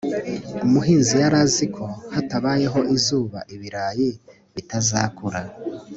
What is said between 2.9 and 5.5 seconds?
izuba ibirayi bitazakura